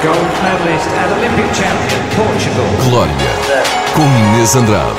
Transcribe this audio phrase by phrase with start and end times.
[0.00, 2.66] Gold medalist and Olympic champion, Portugal.
[2.88, 3.14] Glória,
[3.96, 4.02] com
[4.36, 4.96] Inês Andrade.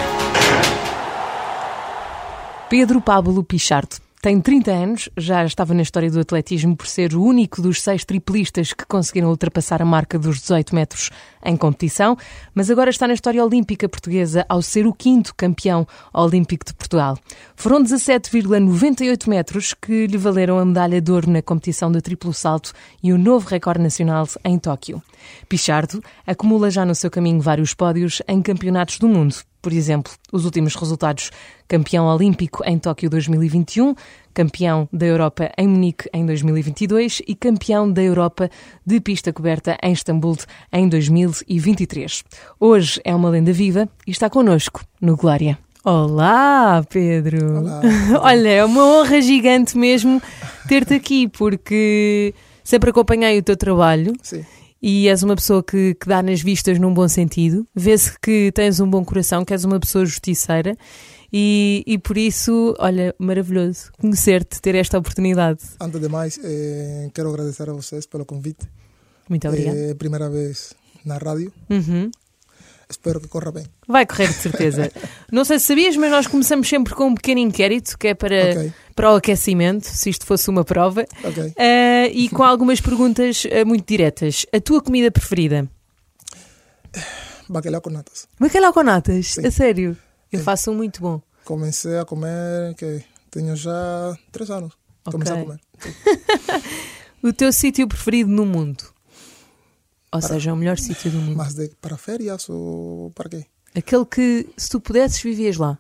[2.70, 3.96] Pedro Pablo Pichardo.
[4.22, 8.04] Tem 30 anos, já estava na história do atletismo por ser o único dos seis
[8.04, 11.10] triplistas que conseguiram ultrapassar a marca dos 18 metros
[11.42, 12.18] em competição,
[12.54, 17.18] mas agora está na história olímpica portuguesa ao ser o quinto campeão olímpico de Portugal.
[17.56, 22.74] Foram 17,98 metros que lhe valeram a medalha de ouro na competição de triplo salto
[23.02, 25.02] e o novo recorde nacional em Tóquio.
[25.48, 30.46] Pichardo acumula já no seu caminho vários pódios em campeonatos do mundo, por exemplo, os
[30.46, 31.32] últimos resultados:
[31.68, 33.96] campeão olímpico em Tóquio 2021,
[34.34, 38.50] campeão da Europa em Munique em 2022 e campeão da Europa
[38.86, 40.38] de pista coberta em Istambul
[40.72, 42.24] em 2023.
[42.60, 45.58] Hoje é uma lenda viva e está connosco no Glória.
[45.84, 47.60] Olá, Pedro!
[47.60, 47.82] Olá.
[48.22, 50.22] Olha, é uma honra gigante mesmo
[50.68, 54.46] ter-te aqui, porque sempre acompanhei o teu trabalho Sim.
[54.82, 57.68] E és uma pessoa que, que dá nas vistas num bom sentido.
[57.76, 60.78] Vê-se que tens um bom coração, que és uma pessoa justiceira
[61.32, 65.60] e, e por isso, olha, maravilhoso conhecer-te, ter esta oportunidade.
[65.80, 68.68] Antes de mais, eh, quero agradecer a vocês pelo convite.
[69.30, 69.78] Muito obrigada.
[69.78, 70.74] É a primeira vez
[71.06, 71.54] na rádio.
[71.70, 72.10] Uhum.
[72.90, 73.66] Espero que corra bem.
[73.88, 74.92] Vai correr de certeza.
[75.32, 78.52] Não sei se sabias, mas nós começamos sempre com um pequeno inquérito que é para,
[78.52, 78.74] Ok.
[79.00, 81.54] Para o aquecimento, se isto fosse uma prova, Ok.
[81.58, 84.46] Ah, e com algumas perguntas ah, muito diretas.
[84.54, 85.70] A tua comida preferida?
[87.48, 88.28] Bacalhau com natas.
[88.38, 89.28] Bacalhau com natas?
[89.36, 89.48] Sim.
[89.48, 89.98] A sério?
[90.30, 90.44] Eu Sim.
[90.44, 91.22] faço um muito bom.
[91.46, 94.74] Comecei a comer, que tenho já três anos.
[95.06, 95.60] Comecei a comer.
[97.24, 98.84] O teu sítio preferido no mundo?
[100.12, 101.36] Ou seja, o melhor sítio do mundo.
[101.36, 103.46] Mas de, para férias ou para quê?
[103.76, 105.78] Aquele que, se tu pudesses, vivias lá.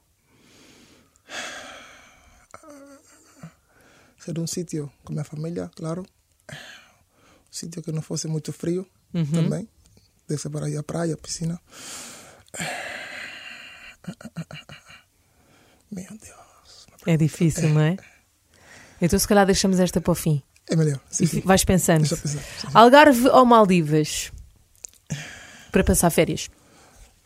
[4.19, 6.05] Ser um sítio com minha família, claro.
[6.51, 6.55] Um
[7.51, 9.25] sítio que não fosse muito frio Uhum.
[9.25, 9.67] também.
[10.27, 11.59] Descer para ir à praia, piscina.
[15.91, 16.87] Meu Deus.
[17.05, 17.97] É difícil, não é?
[19.01, 20.43] Então, se calhar, deixamos esta para o fim.
[20.69, 20.99] É melhor.
[21.09, 21.41] Sim, sim.
[21.41, 22.07] vais pensando.
[22.07, 22.27] Pensar.
[22.27, 22.67] Sim.
[22.73, 24.31] Algarve ou Maldivas?
[25.71, 26.49] Para passar férias.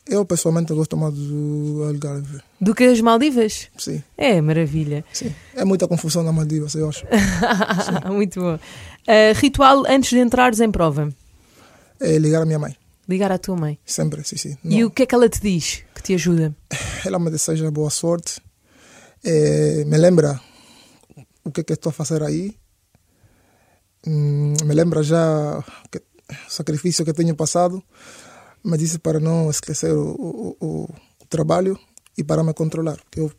[0.05, 2.41] Eu pessoalmente gosto mais do Algarve.
[2.59, 3.69] Do que as Maldivas?
[3.77, 5.03] Sim, É, maravilha.
[5.13, 5.33] sim.
[5.55, 7.05] É muita confusão na Maldivas, eu acho.
[8.11, 8.59] Muito bom.
[9.07, 11.09] Ah, ritual antes de entrares em prova.
[12.01, 12.75] É ligar a minha mãe.
[13.07, 13.79] Ligar à tua mãe.
[13.85, 14.57] Sempre, sim, sim.
[14.63, 16.53] E Não, o que é que ela te diz que te ajuda?
[17.05, 18.41] Ela me deseja boa sorte.
[19.23, 20.39] Eh, me lembra
[21.45, 22.55] o que, que estou a fazer aí.
[24.05, 26.03] Hum, me lembra já que, o
[26.51, 27.81] sacrifício que tenho passado.
[28.63, 30.83] Me disse para não esquecer o, o, o,
[31.21, 31.77] o trabalho
[32.17, 32.99] e para me controlar.
[33.15, 33.31] Eu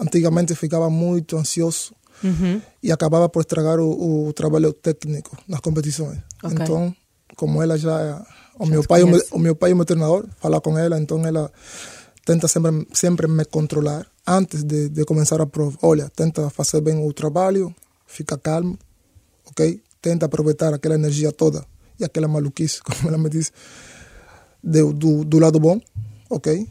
[0.00, 1.94] antigamente ficava muito ansioso
[2.24, 2.62] Uhum.
[2.82, 6.18] e acabava por estragar o, trabalho técnico nas competições.
[6.42, 6.56] Ok.
[6.62, 6.96] Então,
[7.36, 8.24] como ela já
[8.58, 10.98] o Já meu pai, o meu, o meu pai o meu treinador, falar com ela,
[10.98, 11.52] então ela
[12.24, 15.76] tenta sempre sempre me controlar antes de, de começar a prova.
[15.82, 17.74] Olha, tenta fazer bem o trabalho,
[18.06, 18.78] fica calmo,
[19.44, 19.82] ok?
[20.00, 21.64] Tenta aproveitar aquela energia toda
[22.00, 23.52] e aquela maluquice, como ela me disse,
[24.62, 25.80] do, do, do lado bom,
[26.30, 26.66] ok?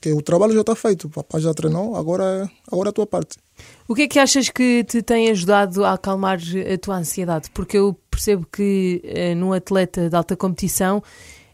[0.00, 2.92] Que o trabalho já está feito, o papai já treinou, agora é, agora é a
[2.92, 3.36] tua parte.
[3.88, 7.50] O que é que achas que te tem ajudado a acalmar a tua ansiedade?
[7.52, 11.02] Porque eu percebo que eh, num atleta de alta competição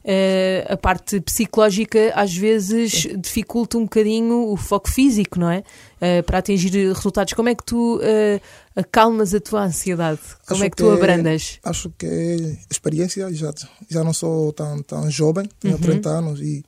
[0.05, 5.63] eh, a parte psicológica às vezes dificulta um bocadinho o foco físico, não é?
[5.99, 7.33] Eh, para atingir resultados.
[7.33, 8.39] Como é que tu eh,
[8.77, 10.21] acalmas a tua ansiedade?
[10.47, 11.59] Como Acho é que tu abrandas?
[11.63, 13.53] Acho que é experiência, já,
[13.91, 15.81] já não sou tão, tão jovem, tenho Uhum.
[15.81, 16.65] 30 anos e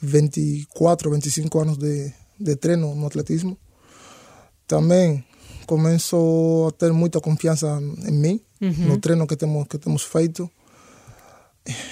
[0.00, 3.56] 24, 25 anos de, de treino no atletismo.
[4.66, 5.24] Também
[5.66, 8.70] começo a ter muita confiança em mim, Uhum.
[8.88, 10.48] no treino que temos, que temos feito.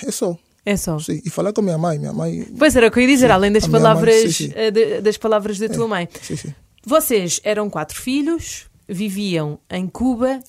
[0.07, 0.99] É só, É só.
[0.99, 1.21] sim.
[1.25, 3.33] E falar com minha mãe, minha mãe, Pois era o que eu ia dizer, Sim,
[3.33, 4.53] além das minha mãe, palavras, sim, sim.
[4.55, 6.09] eh, das palavras da tua mãe.
[6.23, 6.55] sim, sim.
[6.87, 10.43] Vocês eram quatro filhos, viviam em Cuba,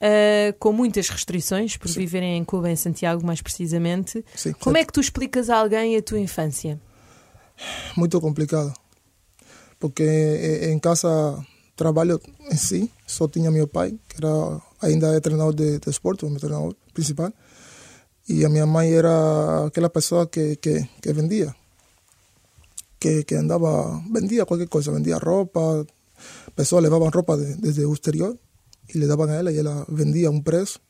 [0.00, 2.00] eh, com muitas restrições, por Sim.
[2.00, 4.24] viverem em Cuba, em Santiago, mais precisamente.
[4.34, 6.78] sim Como é que tu explicas a alguém a tua infância?
[7.96, 8.72] muito complicado.
[9.78, 10.04] Porque
[10.70, 11.08] em casa,
[11.76, 12.20] trabalho
[12.50, 16.30] em si, só tinha meu pai, que era, ainda é treinador de, de esporte, o
[16.30, 17.32] meu treinador principal.
[18.28, 21.54] E a minha mãe era aquela pessoa que, que, que vendia.
[23.00, 25.86] Que, que andava, vendia qualquer coisa, vendia roupa.
[26.56, 28.36] Pessoas levavam roupa de- desde o exterior
[28.94, 30.80] e le davam a ela e ela vendia a um preço,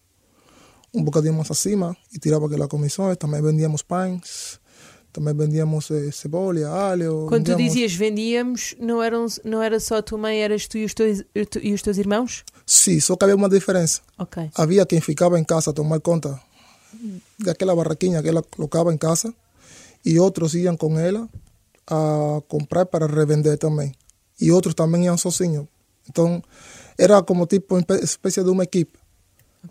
[0.95, 3.17] um bocadinho mais acima e tirava aquelas comissões.
[3.17, 4.59] Também vendíamos pães,
[5.13, 7.27] também vendíamos eh, cebola, alho.
[7.29, 10.79] Quando tu vendíamos- dizias vendíamos, não, eram, não era só a tua mãe, eras tu
[10.79, 11.23] e os teus,
[11.63, 12.45] e os teus irmãos?
[12.65, 14.01] Sim, só que havia uma diferença.
[14.19, 14.51] Ok.
[14.55, 16.41] Havia quem ficava em casa a tomar conta
[17.39, 19.33] daquela barraquinha que ela colocava em casa
[20.05, 21.29] e outros iam com ela
[21.87, 23.93] a comprar para revender também.
[24.41, 25.67] E outros também iam sozinhos.
[26.09, 26.43] Então,
[26.97, 28.99] era como tipo uma espécie de uma equipe.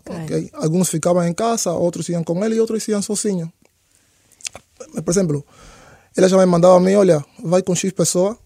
[0.06, 0.50] ok?
[0.54, 3.50] Alguns ficavam em casa, outros iam com ele e outros iam sozinhos.
[5.04, 5.44] Por exemplo,
[6.16, 8.38] ela já me mandava a mim, olha, vai com X pessoa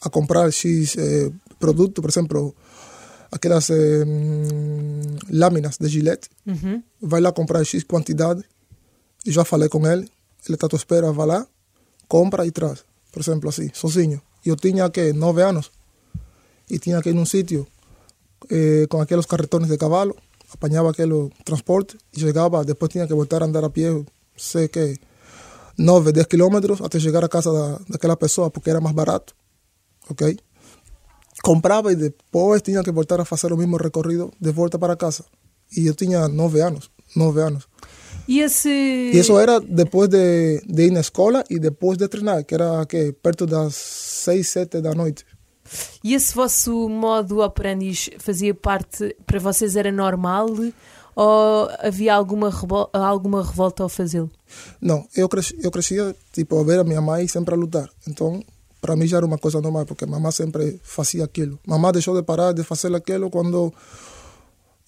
[0.00, 2.54] a comprar X eh, produto, por exemplo,
[3.30, 6.28] aquelas eh, hum, lâminas de gilete.
[7.00, 8.44] Vai lá comprar X quantidade.
[9.24, 10.02] E já falei com ele,
[10.46, 11.46] ele está à tua espera, vai lá,
[12.06, 12.84] compra e traz.
[13.10, 14.20] Por exemplo, assim, sozinho.
[14.46, 15.72] E eu tinha, que nove anos.
[16.70, 17.66] E tinha que ir num sítio
[18.48, 20.14] eh, com aqueles carretões de cavalo,
[20.52, 23.90] apanhava aquele transporte e chegava, depois tinha que voltar a andar a pé,
[24.36, 24.98] sei que
[25.78, 29.34] 9, 10 quilômetros até chegar à casa da, daquela pessoa, porque era mais barato,
[30.08, 30.38] ok?
[31.42, 35.24] Comprava e depois tinha que voltar a fazer o mesmo recorrido de volta para casa.
[35.76, 37.68] E eu tinha 9 anos, 9 anos.
[38.28, 38.68] E esse.
[39.12, 43.12] Isso era depois de, de ir na escola e depois de treinar, que era que,
[43.12, 45.24] perto das 6, 7 da noite.
[46.02, 50.48] E esse vosso modo operandi fazia parte, para vocês era normal
[51.14, 54.30] ou havia alguma, revol- alguma revolta ao fazê-lo?
[54.80, 57.88] Não, eu, cresci, eu crescia tipo, a ver a minha mãe sempre a lutar.
[58.06, 58.42] Então,
[58.80, 61.58] para mim já era uma coisa normal, porque a mamãe sempre fazia aquilo.
[61.66, 63.72] Mamãe deixou de parar de fazer aquilo quando,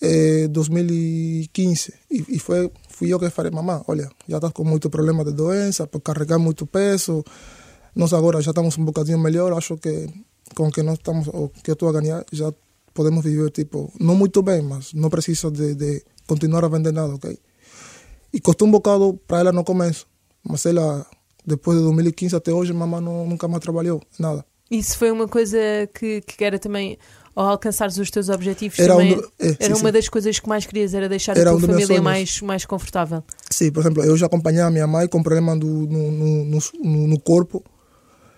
[0.01, 4.91] eh, 2015, e, e foi, fui eu que falei, mamãe, olha, já estás com muito
[4.91, 7.25] problema de doença, por carregar muito peso,
[7.95, 10.09] nós agora já estamos um bocadinho melhor, acho que
[10.57, 12.53] com que nós estamos, o que eu estou a ganhar, já
[12.93, 17.15] podemos viver, tipo, não muito bem, mas não preciso de, de continuar a vender nada,
[17.15, 17.39] ok?
[18.33, 20.05] E custou um bocado para ela no começo,
[20.43, 21.07] mas ela,
[21.47, 24.45] depois de 2015 até hoje, mamãe não, nunca mais trabalhou, nada.
[24.69, 25.59] Isso foi uma coisa
[25.95, 26.99] que, que era também,
[27.41, 29.93] ao alcançares os teus objetivos, Era também um do- é, era sim, uma sim.
[29.93, 32.65] das coisas que mais querias, era deixar Era a um tua meus família mais, mais
[32.65, 33.23] confortável.
[33.51, 37.21] Sim, por exemplo, eu já acompanhava minha mãe com problema do, no, no, no, no-
[37.21, 37.63] corpo,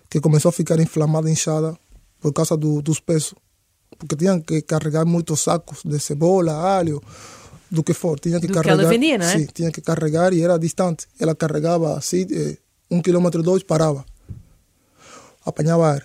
[0.08, 1.76] que começou a ficar inflamada, inchada,
[2.20, 3.34] por causa do, dos pesos.
[3.98, 7.02] Porque tinham que carregar muitos sacos de cebola, alho,
[7.70, 8.18] do que for.
[8.20, 8.80] Tinha que Do que carregar.
[8.82, 9.38] ela vendia, não é?
[9.38, 11.06] Sim, tinha que carregar e era distante.
[11.18, 12.56] Ela carregava assim, eh,
[12.90, 14.04] um quilômetro, dois, parava.
[15.44, 16.04] Apanhava ar.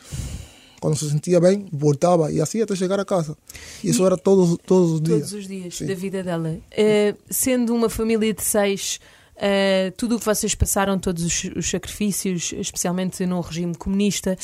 [0.82, 3.38] Quando se sentia bem, voltava e assim até chegar a casa.
[3.84, 5.20] E isso era todos, todos os dias.
[5.30, 5.86] Todos os dias Sim.
[5.88, 6.58] da vida dela.
[6.72, 9.00] Eh, sendo uma família de seis,
[9.36, 14.38] eh, tudo o que vocês passaram, todos os, os sacrifícios, especialmente no regime comunista,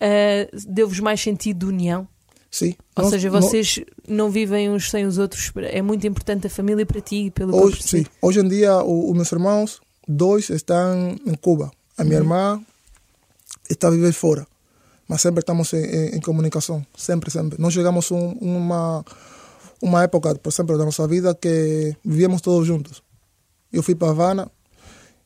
[0.00, 2.08] eh, deu-vos mais sentido de união?
[2.50, 2.74] Sim.
[2.96, 5.50] Ou Nós- seja, nós- vocês não vivem uns sem os outros.
[5.56, 8.04] É muito importante a família para ti, pelo que eu Hoje, percebi.
[8.04, 8.10] sim.
[8.20, 11.70] Hoje em dia, os meus irmãos, dois estão em Cuba.
[11.96, 12.60] A minha irmã
[13.70, 14.46] está a viver fora.
[15.12, 16.82] Mas sempre estamos em, em- comunicação.
[16.96, 17.60] Sempre, sempre.
[17.60, 19.04] Nós chegamos a um, uma,
[19.82, 23.02] uma época, por exemplo, da nossa vida que vivíamos todos juntos.
[23.70, 24.50] Eu fui para Havana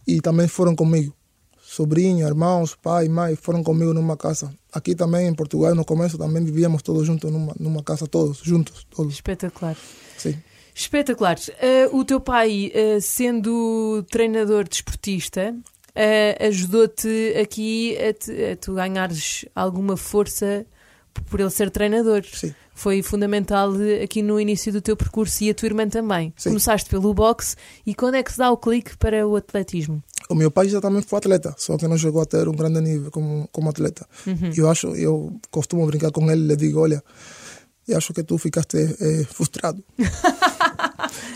[0.05, 1.15] e também foram comigo.
[1.63, 4.53] Sobrinho, irmãos, pai, mãe, foram comigo numa casa.
[4.73, 8.85] Aqui também, em Portugal, no começo, também vivíamos todos juntos numa, numa casa, todos, juntos,
[8.91, 9.15] todos.
[9.15, 9.77] Espetacular.
[10.19, 10.35] Sim.
[10.75, 11.37] Espetacular.
[11.61, 15.55] Eh, o teu pai, eh, sendo treinador desportista,
[15.97, 20.65] eh, ajudou-te aqui a, te- a tu ganhares alguma força
[21.31, 22.23] por ele ser treinador.
[22.31, 22.55] Sim.
[22.75, 26.33] Foi fundamental eh, aqui no início do teu percurso e a tua irmã também.
[26.37, 26.51] Sim.
[26.51, 27.57] Começaste pelo boxe
[27.87, 30.03] e quando é que se dá o clique para o atletismo?
[30.29, 32.81] O meu pai já também foi atleta, só que não chegou a ter um grande
[32.81, 34.07] nível como, como atleta.
[34.57, 37.03] Eu acho, eu costumo brincar com ele, lhe digo, olha,
[37.89, 39.83] eu acho que tu ficaste eh, frustrado.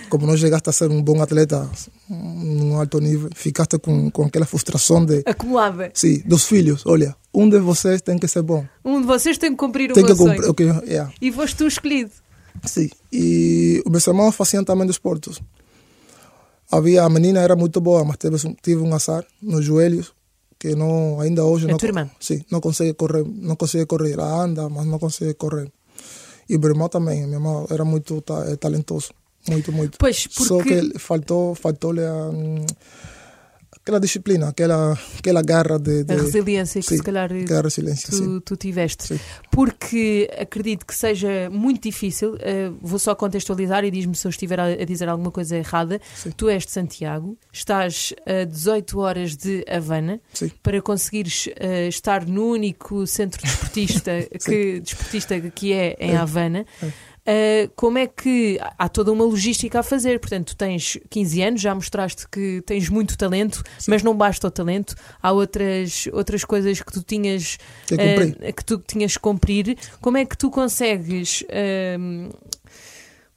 [0.08, 1.68] como não chegaste a ser um bom atleta
[2.08, 5.90] num alto nível, ficaste com, com aquela frustração de, Acumulada.
[5.94, 6.84] sim, dos filhos.
[6.86, 8.64] Olha, um de vocês tem que ser bom.
[8.84, 10.40] Um de vocês tem que cumprir o tem meu que cumprir.
[10.40, 10.50] sonho.
[10.50, 11.12] ok, yeah.
[11.20, 12.10] E foste tu escolhido.
[12.66, 15.40] Sim, e os meus irmãos faziam também desportos.
[16.70, 20.12] Havia, a menina era muito boa, mas teve, um- tive um azar nos joelhos,
[20.58, 22.08] que não, ainda hoje A não, irmã?
[22.20, 25.70] sim, não consegue correr, não consegue correr, ela anda, mas não consegue correr.
[26.48, 29.10] E o meu irmão também, meu irmão era muito ta- eh, talentoso,
[29.48, 29.98] muito, muito.
[29.98, 32.64] Pois, Só porque- que ele faltou, faltou-lhe a, hum,
[33.82, 36.04] aquela disciplina, aquela, aquela garra de...
[36.04, 39.04] de A resiliência que sim, se calhar aquela resiliência, tu, tu tiveste.
[39.06, 39.20] Sim.
[39.50, 44.60] Porque acredito que seja muito difícil, eh, vou só contextualizar e diz-me se eu estiver
[44.60, 46.00] a, a dizer alguma coisa errada.
[46.14, 46.30] Sim.
[46.36, 50.20] Tu és de Santiago, estás a 18 horas de Havana
[50.62, 54.12] para conseguires eh, estar no único centro desportista
[54.44, 56.16] que, desportista que é em É.
[56.16, 56.66] Havana.
[57.30, 60.18] Uh, como é que há toda uma logística a fazer?
[60.18, 64.50] Portanto, tu tens 15 anos, já mostraste que tens muito talento, mas não basta o
[64.50, 67.56] talento, há outras, outras coisas que tu tinhas
[67.92, 69.78] uh, que tu tinhas que cumprir.
[70.00, 71.44] Como é que tu consegues
[71.98, 72.30] um,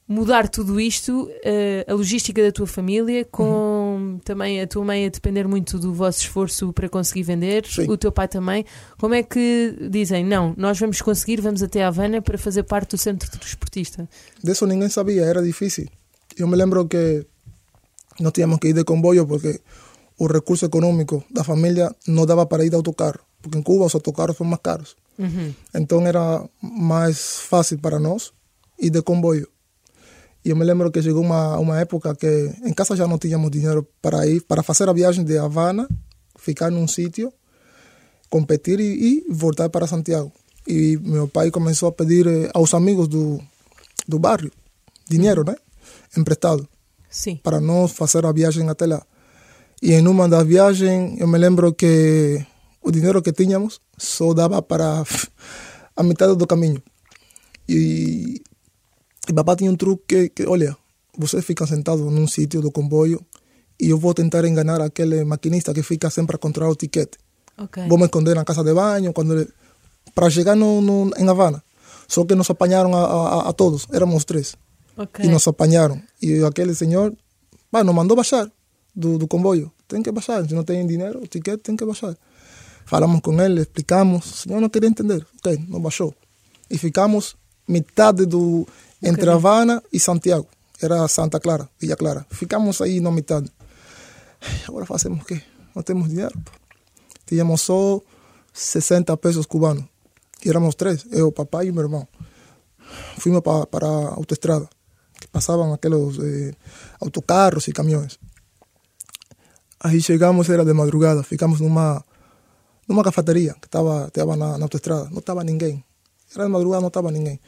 [0.06, 5.08] mudar tudo isto, eh, a logística da tua família, com também a tua mãe a
[5.08, 7.88] depender muito do vosso esforço para conseguir vender, Sim.
[7.88, 8.66] o teu pai também.
[8.98, 12.90] Como é que dizem, não, nós vamos conseguir, vamos até a Havana para fazer parte
[12.90, 14.08] do centro desportista?
[14.42, 15.88] De eso ninguém sabía, era difícil.
[16.36, 17.26] Yo me lembro que
[18.20, 19.60] no teníamos que ir de comboio porque
[20.18, 23.94] o recurso económico da familia no daba para ir de autocarro, porque en Cuba os
[23.94, 24.96] autocarros son más caros.
[25.72, 28.34] Entonces era más fácil para nós
[28.78, 29.53] ir de comboio.
[30.44, 33.50] E eu me lembro que chegou uma, uma época que em casa já não tínhamos
[33.50, 35.88] dinheiro para ir, para fazer a viagem de Havana,
[36.38, 37.32] ficar num sítio,
[38.28, 40.30] competir e, e voltar para Santiago.
[40.66, 43.40] E meu pai começou a pedir eh, aos amigos do,
[44.06, 44.50] do bairro
[45.08, 45.54] dinheiro, né?
[46.16, 46.68] Emprestado,
[47.08, 47.36] Sim.
[47.42, 49.02] para nós fazer a viagem até lá.
[49.82, 52.44] E em uma das viagens, eu me lembro que
[52.82, 55.04] o dinheiro que tínhamos só dava para
[55.96, 56.82] a metade do caminho.
[57.68, 58.42] E,
[59.28, 60.76] e papai tinha um truque que, que, olha,
[61.16, 63.24] você fica sentado num sítio do comboio
[63.80, 67.18] e eu vou tentar enganar aquele maquinista que fica sempre a controlar o tiquete.
[67.58, 67.86] Ok.
[67.88, 69.48] Vou me esconder na casa de banho quando ele-
[70.14, 71.62] para chegar no, no, em Havana.
[72.06, 74.54] Só que nos apanharam a, a, a todos, éramos três.
[74.96, 75.24] Ok.
[75.24, 76.00] E nos apanharam.
[76.20, 77.12] E aquele senhor
[77.72, 78.50] bah, nos mandou baixar
[78.94, 79.72] do, do comboio.
[79.88, 82.16] Tem que baixar, se não tem dinheiro, o ticket tem que baixar.
[82.86, 84.24] Falamos com ele, explicamos.
[84.30, 85.26] O senhor não queria entender.
[85.38, 86.14] Ok, não baixou.
[86.70, 87.34] E ficamos
[87.66, 88.66] metade do.
[89.02, 89.30] Entre.
[89.30, 90.48] Havana e Santiago.
[90.80, 92.26] Era Santa Clara, Villa Clara.
[92.30, 93.50] Ficamos aí na metade.
[94.68, 95.40] Agora fazemos o quê?
[95.74, 96.38] Não temos dinheiro.
[96.44, 96.52] pô.
[97.26, 98.00] Tínhamos só
[98.52, 99.84] 60 pesos cubanos.
[100.44, 102.06] E éramos três, eu, papai e meu irmão.
[103.18, 104.68] Fuimos pa, para a autoestrada,
[105.18, 106.54] que passavam aqueles eh,
[107.00, 108.18] autocarros e caminhões.
[109.80, 112.04] Aí chegamos, era de madrugada, ficamos numa,
[112.86, 115.08] numa cafeteria que estava estava na autoestrada.
[115.10, 115.82] Não estava ninguém.
[116.34, 117.40] Era de madrugada, não estava ninguém.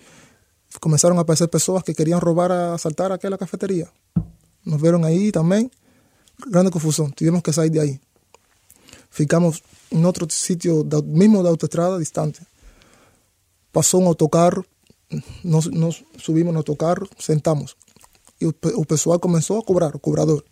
[0.81, 3.89] Começaram a aparecer pessoas que queriam roubar, assaltar aquela cafeteria.
[4.65, 5.71] Nos viram aí também.
[6.49, 7.11] Grande confusão.
[7.11, 8.01] Tivemos que sair de aí.
[9.11, 12.41] Ficamos em outro sítio, da- mesmo da autoestrada, distante.
[13.73, 14.65] Passou um autocarro,
[15.45, 17.75] nós, nós subimos no autocarro, sentamos.
[18.41, 20.45] E o, pe- o pessoal começou a cobrar, o cobrador.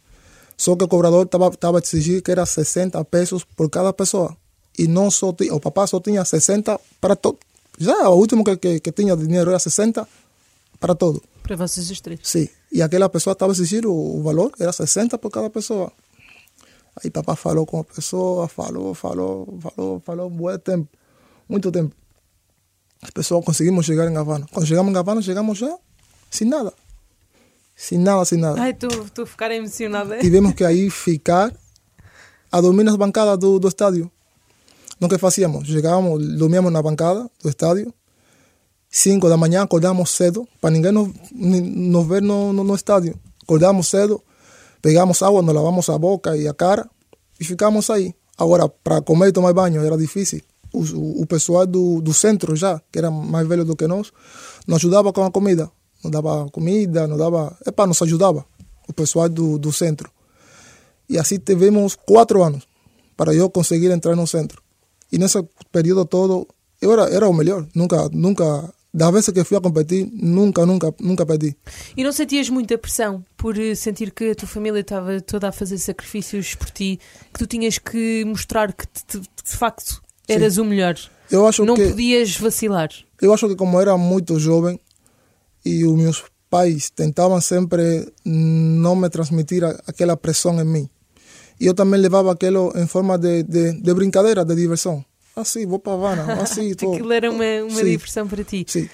[0.57, 4.37] Só que o cobrador estava a exigir que era 60 pesos por cada pessoa.
[4.79, 7.39] E não só tinha, o papá só tinha 60 para todo.
[7.79, 10.07] Já o último que, que, que tinha dinheiro era 60
[10.79, 11.23] para todo.
[11.43, 12.21] Para vocês os três.
[12.23, 12.49] Sim.
[12.73, 15.93] E aquela pessoa estava exigindo o, o valor, era 60 por cada pessoa.
[17.03, 20.89] Aí papá falou com a pessoa, falou, falou, falou, falou, muito tempo,
[21.49, 21.95] muito tempo.
[23.03, 24.47] As pessoas conseguimos chegar em Havana.
[24.53, 25.77] Quando chegamos em Havana, chegamos já
[26.31, 26.73] sem nada.
[27.77, 28.61] Sem nada, sem nada.
[28.61, 30.19] Ai, estou a ficar emocionada.
[30.19, 31.53] Tivemos que aí ficar
[32.51, 34.11] a dormir nas bancadas do, do estádio.
[35.01, 35.67] Não que fazíamos?
[35.67, 37.93] Chegávamos, dormíamos na bancada do estádio.
[38.91, 43.19] Cinco da manhã, acordávamos cedo, para ninguém nos, ni- nos ver no, no, no estádio.
[43.43, 44.23] Acordávamos cedo,
[44.81, 46.89] pegamos água, nos lavamos a boca e a cara
[47.41, 48.15] e ficamos aí.
[48.39, 50.41] Agora, para comer e tomar banho era difícil.
[50.73, 54.13] O, pessoal do, centro já, que era mais velho do que nós,
[54.67, 55.71] nos ajudava com a comida.
[56.03, 57.57] Nos dava comida, nos dava...
[57.65, 58.45] Epa, nos ajudava.
[58.89, 60.11] O pessoal do, do centro.
[61.09, 62.67] E assim tivemos quatro anos
[63.17, 64.64] para eu conseguir entrar no centro.
[65.15, 65.41] E nesse
[65.71, 66.47] período todo,
[66.81, 67.67] eu era, era o melhor.
[67.75, 71.57] Nunca, nunca, das vezes que fui a competir, nunca, nunca, nunca perdi.
[71.97, 75.53] E não sentias muita pressão por eh, sentir que a tua família estava toda a
[75.53, 76.99] fazer sacrifícios por ti,
[77.33, 80.97] que tu tinhas que mostrar que te- de facto eras o melhor?
[81.31, 82.91] Eu acho Não que podias vacilar.
[83.23, 84.79] eu acho que como era muito jovem
[85.65, 90.91] e os meus pais tentavam sempre não me transmitir aquela pressão em mim.
[91.61, 95.05] E eu também levava aquilo em forma de, de, de brincadeira, de diversão.
[95.37, 96.93] Assim, vou para Havana, assim, tô.
[96.93, 97.91] Aquilo era uma, uma Sim.
[97.91, 98.65] diversão para ti.
[98.69, 98.89] Sim,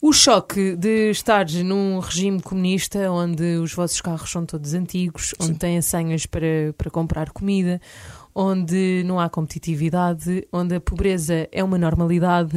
[0.00, 5.58] O choque de estares num regime comunista onde os vossos carros são todos antigos, onde
[5.58, 7.80] têm senhas para, para comprar comida,
[8.34, 12.56] onde não há competitividade, onde a pobreza é uma normalidade.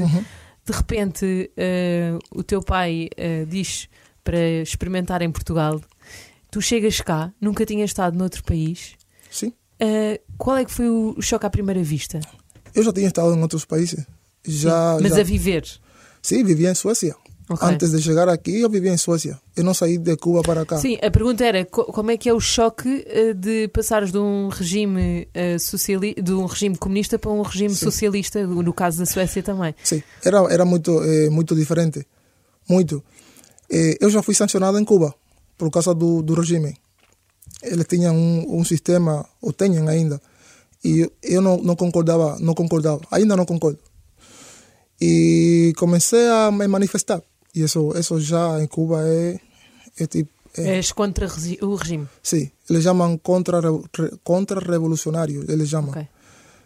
[0.66, 3.88] De repente, eh, o teu pai eh, diz
[4.24, 5.80] para experimentar em Portugal.
[6.50, 8.96] Tu chegas cá, nunca tinhas estado noutro país.
[9.30, 9.54] Sim.
[9.80, 12.20] Eh, qual é que foi o choque à primeira vista?
[12.74, 14.06] Eu já tinha estado em outros países.
[14.46, 15.22] Já, Mas já.
[15.22, 15.66] a viver.
[16.22, 17.16] Sim, vivia em Suécia.
[17.50, 17.68] Ok.
[17.68, 19.40] Antes de chegar aqui, eu vivia em Suécia.
[19.56, 20.78] Eu não saí de Cuba para cá.
[20.78, 24.18] Sim, a pergunta era co- como é que é o choque eh, de passares de
[24.18, 27.86] um regime eh, sociali de um regime comunista para um regime Sim.
[27.86, 29.76] socialista, no caso da Suécia também.
[29.84, 31.00] Sim, era, era muito,
[31.32, 32.06] muito diferente.
[32.68, 33.04] Muito.
[34.00, 35.14] Eu já fui sancionado em Cuba
[35.58, 36.76] por causa do, do regime.
[37.66, 40.22] Eles tinham um, um sistema, ou têm ainda,
[40.84, 43.02] e eu não, não concordava, não concordava.
[43.12, 43.80] Ainda não concordo.
[45.02, 47.22] E comecei a me manifestar.
[47.54, 49.40] E isso, isso já em Cuba é,
[49.98, 51.28] é tipo, é, És contra
[51.62, 52.08] o regime.
[52.24, 53.60] sí, eles chamam contra,
[54.24, 55.92] contra-revolucionário, eles chamam.
[55.92, 56.08] Ok.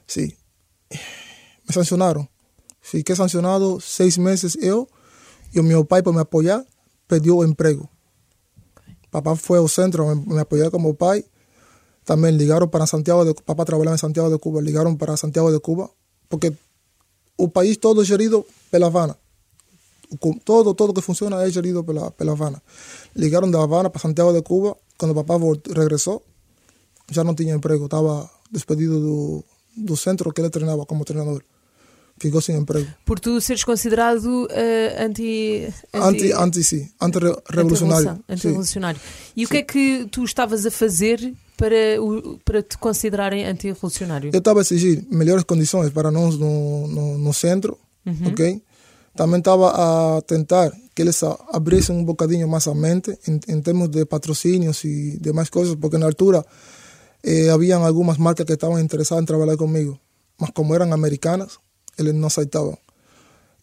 [0.05, 0.31] Sim.
[0.91, 2.27] Me sancionaram.
[2.81, 4.87] Fiquei sancionado seis meses eu
[5.53, 6.63] e o meu pai, para me apoiar,
[7.07, 7.89] pediu emprego.
[9.11, 11.23] Papá foi ao centro a me, me apoiar como pai.
[12.05, 15.59] Também ligaram para Santiago de Papá trabalhava em Santiago de Cuba, ligaram para Santiago de
[15.59, 15.89] Cuba,
[16.27, 16.53] porque
[17.37, 19.15] o país todo é gerido pela Havana.
[20.11, 22.61] O co- Todo, todo que funciona é gerido pela, pela Havana.
[23.15, 24.75] Ligaram da Havana para Santiago de Cuba.
[24.97, 26.21] Quando papá volt- regressou,
[27.11, 29.43] já não tinha emprego, estava despedido do,
[29.77, 31.43] do centro que ele treinava como treinador.
[32.19, 32.87] Ficou sem emprego.
[33.05, 38.15] Por tu seres considerado eh, anti, Anti, anti, sim, anti-revolucionário.
[38.15, 38.23] sim.
[38.27, 39.01] anti-revolucionário.
[39.35, 44.31] E o que é que tu estavas a fazer para, o, para te considerarem anti-revolucionário?
[44.33, 47.77] Eu estava a exigir melhores condições para nós no, no, no centro,
[48.27, 48.61] ok?
[49.15, 51.21] Também estava a tentar que eles
[51.51, 55.97] abrissem um bocadinho mais a mente em, em termos de patrocínios e demais coisas, porque
[55.97, 56.45] na altura
[57.23, 59.99] eh, haviam algumas marcas que estavam interessadas em trabalhar comigo,
[60.39, 61.57] mas como eram americanas,
[62.01, 62.77] eles não aceitavam.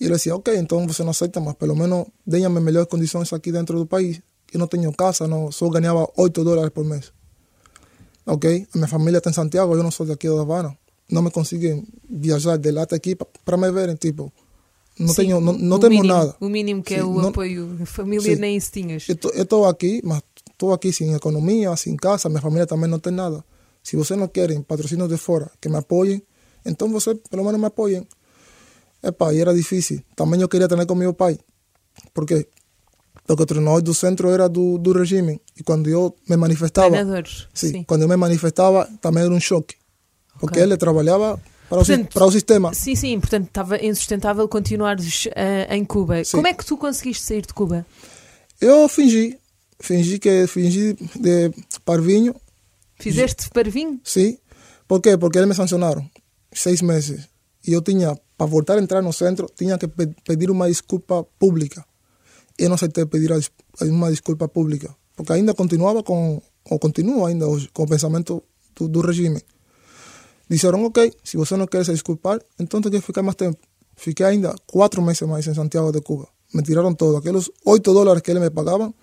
[0.01, 3.51] E ele dizia, ok, então você não aceita, mas pelo menos denha-me melhores condições aqui
[3.51, 4.21] dentro do país.
[4.53, 7.13] Eu não tenho casa, não, só ganhava 8 dólares por mês.
[8.27, 8.67] Ok?
[8.75, 10.77] A minha família está em Santiago, eu não sou daqui da Havana.
[11.11, 14.33] Não me conseguem viajar de lá até aqui para me verem, tipo.
[14.99, 16.35] Não, Sim, tenho, não, não temos mínimo, nada.
[16.41, 17.79] O mínimo que é Sim, o não- apoio.
[17.83, 18.41] A família Sim.
[18.41, 19.07] nem isso tinhas.
[19.09, 23.13] Eu estou aqui, mas estou aqui sem economia, sem casa, minha família também não tem
[23.13, 23.45] nada.
[23.83, 26.21] Se vocês não querem patrocínios de fora que me apoiem,
[26.65, 28.07] então vocês pelo menos me apoiem.
[29.03, 30.03] Epa, e era difícil.
[30.15, 31.39] Também eu queria ter com meu pai.
[32.13, 32.47] Por quê?
[33.27, 35.41] Porque o treinador do centro era do, do regime.
[35.59, 37.49] E quando eu me manifestava, Treinadores.
[37.53, 37.83] sim, Sim.
[37.85, 39.75] quando eu me manifestava, também era um choque.
[40.39, 40.63] Porque Ok.
[40.63, 42.75] ele trabalhava para, o, Portanto, para o sistema.
[42.75, 46.23] Sim, sim, portanto estava insustentável continuares eh, em Cuba.
[46.25, 46.37] Sim.
[46.37, 47.85] Como é que tu conseguiste sair de Cuba?
[48.61, 49.37] Eu fingi.
[49.81, 51.53] Fingi que fingi de
[51.85, 52.35] parvinho
[52.99, 54.01] Fizeste parvinho?
[54.05, 54.39] Sim.
[54.89, 55.17] ¿Por qué?
[55.17, 56.09] Porque eles me sancionaram
[56.53, 57.29] seis meses.
[57.67, 61.25] E eu tinha, para voltar a entrar no centro, tinha que pe- pedir uma desculpa
[61.39, 61.85] pública.
[62.59, 63.51] Eu não aceitei pedir a des-
[63.83, 64.95] uma desculpa pública.
[65.15, 68.43] Porque ainda continuava com, ou continuo ainda hoje, com o pensamento
[68.75, 68.89] do,
[70.87, 73.59] ok, se você não quer se desculpar, então que ficar mais tempo.
[73.97, 76.29] Fiquei ainda quatro meses mais em Santiago de Cuba.
[76.55, 77.17] Me tiraram todo.
[77.17, 78.95] Aqueles oito dólares que eles me pagavam,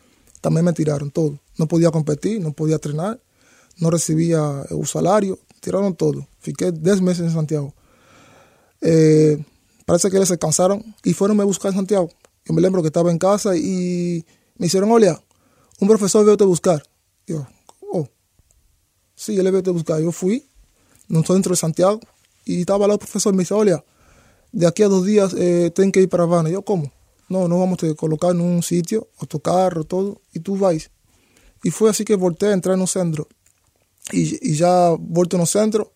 [0.41, 1.37] também me tiraram todo.
[1.57, 3.17] Não podia competir, não podia treinar,
[3.81, 4.39] não recebia
[4.71, 6.25] o salário, tiraram todo.
[6.39, 7.73] Fiquei dez meses em Santiago.
[8.83, 9.39] Eh,
[9.85, 12.09] parece que eles se cansaram e foram me buscar em Santiago.
[12.45, 14.23] Eu me lembro que estava em casa e
[14.59, 15.17] me disseram, olha,
[15.81, 16.83] um professor veio te buscar.
[17.25, 17.47] Eu,
[17.81, 18.05] oh,
[19.15, 20.01] sim, ele veio te buscar.
[20.01, 20.43] Eu fui
[21.07, 22.01] no centro de Santiago
[22.45, 23.81] e estava lá o professor me disse, olha,
[24.53, 26.49] de aqui a dos dias eh, tem que ir para Havana.
[26.49, 26.91] Eu, como?
[27.29, 30.89] Não, não vamos te colocar num sítio, autocarro, todo, e tu vais.
[31.63, 33.25] E foi assim que voltei a entrar no centro.
[34.13, 35.89] E, e já volto no centro,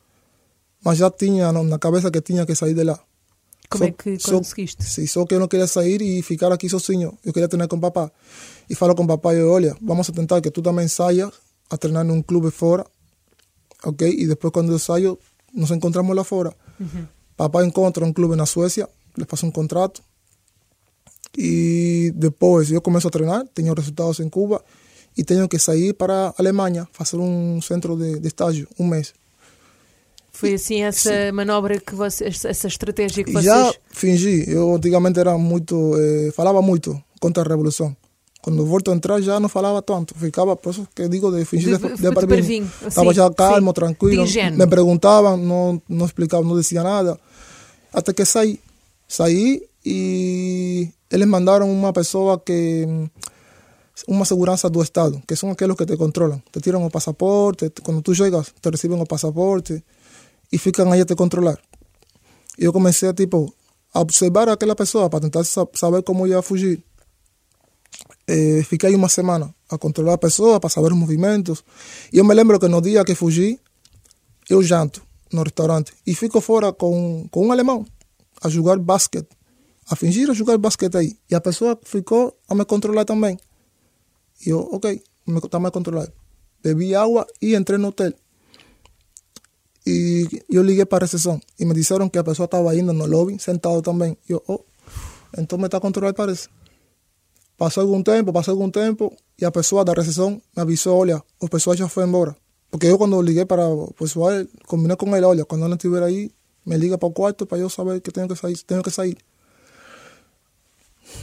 [0.84, 3.00] mas já tinha na cabeça que tinha que sair de lá.
[3.70, 4.84] Como Só- é que só- conseguiste?
[4.84, 7.18] Sim, só que eu não queria sair e ficar aqui sozinho.
[7.26, 8.10] Eu queria treinar com papá.
[8.70, 11.30] E falo com papá e eu, olha, vamos a tentar que tu também saias
[11.70, 12.86] a treinar num clube fora,
[13.84, 14.08] ok?
[14.10, 15.20] E depois quando eu saio,
[15.54, 16.56] nos encontramos lá fora.
[17.36, 18.88] Papá encontra um clube na Suécia,
[19.18, 20.02] le passa um contrato.
[21.38, 24.64] E depois eu começo a treinar, tenho resultados em Cuba
[25.18, 29.14] e tenho que sair para a Alemanha, fazer um centro de, de estágio, um mês.
[30.40, 33.46] Foi assim essa manobra que vocês, essa estratégia que vocês.
[33.46, 37.96] já fingi, eu antigamente era muito, eh, falava muito contra a revolução.
[38.42, 41.78] Quando volto a entrar já não falava tanto, ficava, por isso que digo de fingir
[41.78, 42.72] De- de, de parvinho.
[42.88, 43.74] Estava sim, já calmo, sim.
[43.74, 44.24] tranquilo,
[44.58, 47.20] me perguntavam, não, não explicava, não dizia nada,
[47.92, 48.60] até que saí.
[49.08, 52.86] Saí e eles mandaram uma pessoa que
[54.08, 56.42] uma segurança do Estado, que são aqueles que te controlam.
[56.52, 59.84] Te tiram o passaporte, te- quando tu chegas, te recebem o passaporte
[60.52, 61.60] e ficam aí a te controlar.
[62.58, 63.54] E eu comecei a, tipo,
[63.94, 66.84] a observar aquela pessoa para tentar sa- saber como ia fugir.
[68.28, 71.64] Eh, fiquei uma semana a controlar a pessoa, para saber os movimentos.
[72.12, 73.60] E eu me lembro que no dia que fugi,
[74.50, 77.86] eu janto no restaurante e fico fora com, com um alemão
[78.42, 79.28] a jogar basquete,
[79.90, 81.18] a fingir a jogar basquete aí.
[81.30, 83.38] E a pessoa ficou a me controlar também.
[84.46, 86.10] E eu, ok, me, está me controlar.
[86.64, 88.14] Bebi água e entrei no hotel.
[89.88, 93.06] E eu liguei para a recepção e me disseram que a pessoa estava ainda no
[93.06, 94.18] lobby, sentado também.
[94.28, 94.60] E eu, oh,
[95.38, 96.50] então me está controlando, parece.
[97.58, 101.48] Passou algum tempo, passou algum tempo e a pessoa da recepção me avisou, olha, o
[101.48, 102.36] pessoal já foi embora.
[102.70, 104.32] Porque eu quando liguei para o pessoal,
[104.66, 106.32] combinei com ele, olha, quando ele estiver aí,
[106.66, 109.18] me liga para o quarto para eu saber que tenho que sair, tenho que sair.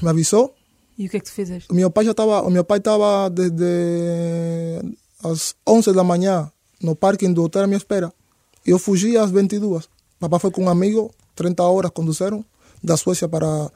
[0.00, 0.55] Me avisou
[0.96, 1.70] E o que é que tu fizeste?
[1.70, 4.81] O meu pai já estava, o meu pai estava desde
[5.22, 6.50] as 11 da manhã
[6.83, 8.11] no parking do hotel à minha espera.
[8.64, 9.88] Eu fugi às 22.
[10.18, 12.44] Papá foi com um amigo, 30 horas conduziram
[12.83, 13.70] da Suécia para a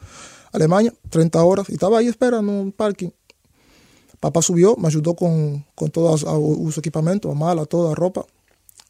[0.52, 3.12] Alemanha, 30 horas, e estava aí à espera no parking.
[4.20, 8.24] Papá subiu, me ajudou com, com todos os equipamentos, a mala, toda a roupa.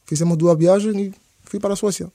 [0.07, 2.11] Fizemos duas viagens e fui para a Suécia.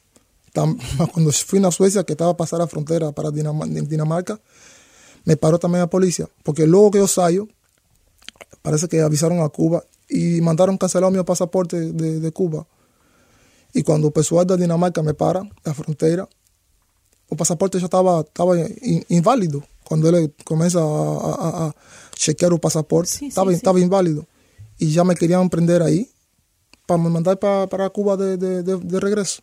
[0.53, 0.77] Tam-
[1.13, 4.39] Quando fui na Suécia, que estava a passar a fronteira para Dinam- Dinamarca,
[5.25, 6.27] me parou também a polícia.
[6.43, 7.47] Porque logo que eu saio,
[8.61, 12.65] parece que avisaram a Cuba e mandaram cancelar passaporte de, de Cuba.
[13.75, 16.27] E quando o pessoal da Dinamarca me para na fronteira,
[17.29, 18.25] o passaporte já estava
[18.81, 19.63] in- inválido.
[19.83, 21.73] Quando ele começa a, a, a-
[22.17, 24.25] chequear o passaporte, estava estava inválido.
[24.79, 26.07] E já me queriam prender aí
[26.85, 29.41] para me mandar para, para Cuba de, de, de, de regresso.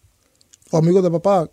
[0.72, 1.48] O amigo de papá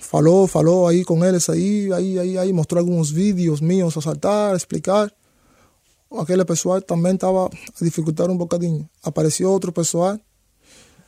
[0.00, 4.52] falou, falou aí com eles aí, aí, aí, aí mostrou alguns vídeos míos a saltar,
[4.54, 5.12] a explicar.
[6.18, 8.88] Aquele pessoal também estava a dificultar um bocadinho.
[9.02, 10.18] Apareceu outro pessoal,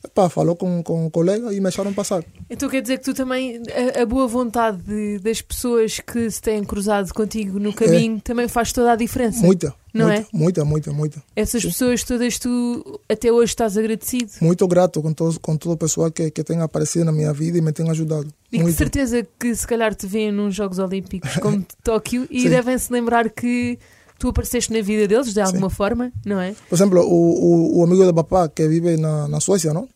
[0.05, 2.25] epá, falou com, com o colega e me deixaram passar.
[2.51, 3.61] Então quer dizer que tu também,
[3.97, 8.47] a, a boa vontade de- das pessoas que se têm cruzado contigo no caminho também
[8.49, 9.40] faz toda a diferença.
[9.45, 10.27] Muita, Não muita, é?
[10.33, 11.23] muita, muita, muita.
[11.35, 14.31] Essas pessoas todas tu até hoje estás agradecido.
[14.40, 17.59] Muito grato com, todos, com todo o pessoal que, que tem aparecido na minha vida
[17.59, 18.29] e me tem ajudado.
[18.53, 18.77] E Muito.
[18.77, 22.51] certeza que se calhar te veem nos Jogos Olímpicos como de Tóquio e Sim.
[22.51, 23.79] devem se lembrar que
[24.17, 26.55] tu apareceste na vida deles de alguma forma, não é?
[26.69, 29.88] Por exemplo, o, o, o amigo de papá que vive na, na Suécia, não?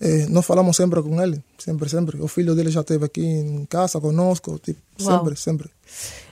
[0.00, 2.20] Eh, nós falamos sempre com ele, sempre, sempre.
[2.20, 5.18] O filho dele já esteve aqui em casa conosco, tipo, Uau.
[5.18, 5.70] sempre, sempre.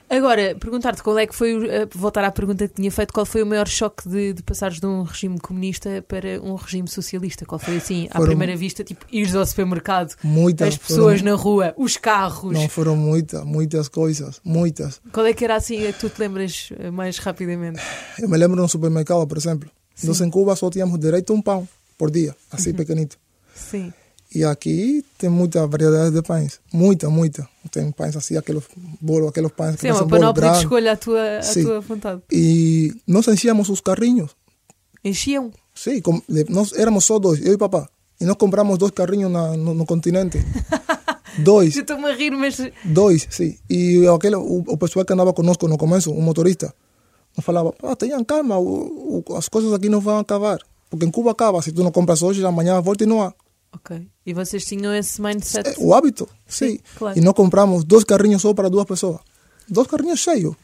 [0.09, 3.42] Agora, perguntar-te qual é que foi, eh, voltar à pergunta que tinha feito, qual foi
[3.42, 7.44] o maior choque de, de passares de um regime comunista para um regime socialista?
[7.44, 10.68] Qual foi assim, à Foram- primeira vista, tipo, ires ao supermercado, Muitas.
[10.68, 12.52] as pessoas foram, na rua, os carros.
[12.52, 15.00] Não, foram muitas, muitas coisas, muitas.
[15.12, 17.83] Qual é que era assim a que tu te lembras eh, mais rapidamente?
[18.20, 19.68] Eu me lembro no supermercado, por exemplo.
[20.05, 23.18] Nós em Cuba só tínhamos direito a um pão por dia, assim pequenito.
[23.57, 23.92] Sim.
[24.35, 26.61] E aqui tem muita variedade de pães.
[26.73, 27.49] Muita, muita.
[27.71, 28.62] Tem pães assim, aqueles
[29.01, 30.64] bolos, aqueles pães que Sim, é uma parecem bolo panóplia de grande.
[30.64, 31.62] escolha à tua, à Sim.
[31.64, 32.23] tua vontade.
[32.31, 34.33] E nós enchíamos os carrinhos.
[35.05, 35.51] Enchiam.
[35.75, 37.88] Sim, com, nós éramos só dois, eu e papá.
[38.21, 40.38] E nós compramos dois carrinhos na, no, no continente.
[41.38, 43.57] dois, Eu estou-me a rir, mas dois, sim.
[43.71, 46.75] E aquele, o, o pessoal que andava conosco no começo, um motorista,
[47.37, 50.59] nos falava, ah, tenham calma, o, o, as coisas aqui não vão acabar.
[50.90, 53.33] Porque em Cuba acaba, se tu não compras hoje, amanhã volta e não há.
[53.72, 54.09] Ok.
[54.24, 55.68] E vocês tinham esse mindset?
[55.68, 56.70] É o hábito, sim.
[56.72, 57.18] Sim, claro.
[57.18, 59.20] E nós compramos dois carrinhos só para duas pessoas.
[59.68, 60.55] Dois carrinhos cheios,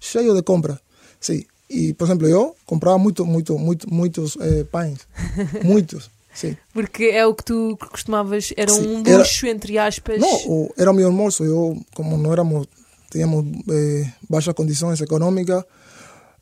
[0.00, 0.78] cheios de compras.
[1.20, 1.44] Sim.
[1.70, 4.98] E, por exemplo, eu comprava muito, muito, muito, muitos eh, pães.
[5.62, 6.56] muitos, sim.
[6.72, 10.18] Porque é o que tu costumavas, era Sim, um era- luxo, entre aspas.
[10.18, 11.44] Não, era o meu almoço.
[11.44, 12.66] Eu, como não éramos,
[13.10, 15.62] tínhamos eh, baixas condições econômicas,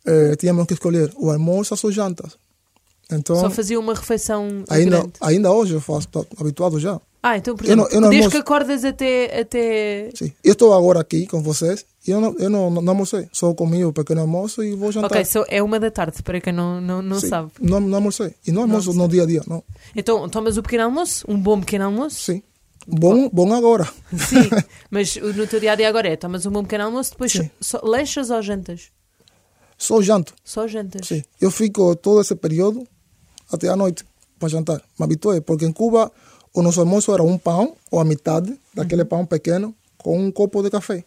[0.07, 2.39] eh, tínhamos que escolher o almoço ou as jantas.
[3.11, 5.13] Então, Só fazia uma refeição ainda, grande.
[5.21, 7.01] ainda hoje eu faço, estou habituado já.
[7.23, 8.37] Ah, então, por Eu não- exemplo, eu não desde almoço.
[8.37, 10.11] que acordas até, até...
[10.15, 10.33] Sim.
[10.45, 13.29] Eu estou agora aqui com vocês e eu não, eu não, não, almocei.
[13.33, 15.07] Só comi o pequeno almoço e vou jantar.
[15.11, 17.29] Ok, so é uma da tarde, para quem não, não, não Sim.
[17.29, 17.51] sabe.
[17.61, 18.33] Não, não almocei.
[18.47, 19.63] E não almoço no dia a dia, não.
[19.95, 22.17] Então, tomas o pequeno almoço, um bom pequeno almoço.
[22.21, 22.43] Sim.
[22.89, 23.89] Bom, bom agora.
[24.17, 24.49] Sim,
[24.91, 27.81] mas no teu dia a dia agora é, tomas um bom pequeno almoço, depois só,
[27.83, 28.91] lanchas ou jantas?
[29.77, 30.33] Só janto.
[30.45, 31.07] Só jantas.
[31.09, 31.23] Sim.
[31.41, 32.87] Eu fico todo esse período
[33.51, 34.05] até a noite
[34.39, 34.83] para jantar.
[34.99, 36.11] Me habituei, porque em Cuba
[36.53, 40.63] o nosso almoço era um pão, ou a metade daquele pão pequeno, com um copo
[40.63, 41.05] de café.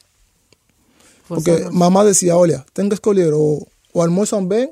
[1.28, 1.74] Porque almoço.
[1.74, 4.72] mamá dizia, olha, tem que escolher ou, ou almoçam bem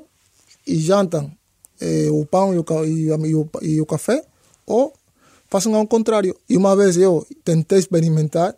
[0.66, 1.30] e jantam
[1.80, 4.24] eh, o pão e o, e, e o, e o café,
[4.66, 4.92] ou
[5.48, 6.36] façam ao contrário.
[6.48, 8.54] E uma vez eu tentei experimentar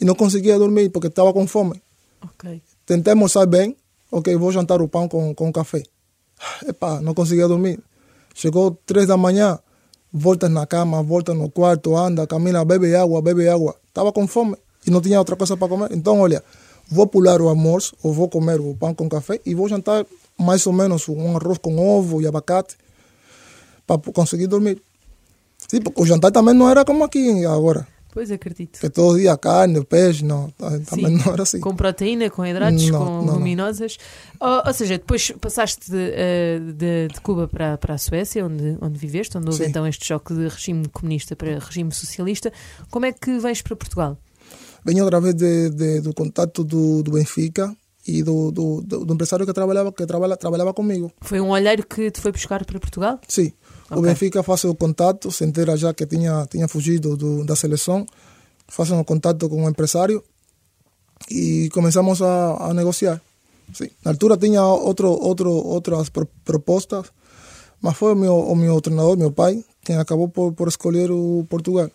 [0.00, 1.80] e não conseguia dormir porque estava com fome.
[2.22, 2.62] Ok.
[2.84, 3.76] Tentei almoçar bem,
[4.10, 5.82] ok, vou jantar o pão com, com café.
[6.66, 7.80] Epá, não conseguia dormir.
[8.36, 9.58] Chegou três da manhã,
[10.12, 13.74] volta na cama, volta no quarto, anda, camina, bebe água, bebe água.
[13.88, 14.54] Estava com fome
[14.86, 15.90] e não tinha outra coisa para comer.
[15.92, 16.44] Então, olha,
[16.86, 20.04] vou pular o almoço, ou vou comer o pão com café e vou jantar
[20.38, 22.76] mais ou menos um arroz com ovo e abacate
[23.86, 24.82] para conseguir dormir.
[25.66, 28.80] Sim, porque o jantar também não era como aqui agora, Pois acredito.
[28.80, 30.48] que todo dia carne, peixe, não,
[30.86, 31.22] também Sim.
[31.22, 31.60] não era assim.
[31.60, 33.34] Com proteína, com hidratos, Não, com não, não.
[33.34, 33.98] luminosas.
[34.40, 38.78] Ou, ou seja, depois passaste de, eh, de- de Cuba para, para a Suécia, onde,
[38.80, 39.68] onde viveste, onde houve Sim.
[39.68, 42.50] então este choque de regime comunista para regime socialista.
[42.90, 44.16] Como é que vens para Portugal?
[44.82, 47.76] Venho através de, de, do contato do, do Benfica
[48.08, 51.12] e do, do, do, do empresário que trabalhava que trabalha, trabalhava comigo.
[51.20, 53.20] Foi um olheiro que te foi buscar para Portugal?
[53.28, 53.52] Sim.
[53.90, 54.02] O Ok.
[54.02, 55.44] Benfica faz o contato, se
[55.76, 58.04] já que tinha, tinha fugido do, da seleção,
[58.66, 60.24] fazem o contato com o empresário
[61.30, 63.20] y comenzamos a, a negociar.
[63.72, 63.90] Sí.
[64.04, 67.12] Na altura tinha outro, outro, outras pro, propostas,
[67.80, 71.46] mas foi o meu, o meu treinador, meu pai, quem acabou por, por escolher o
[71.48, 71.90] Portugal.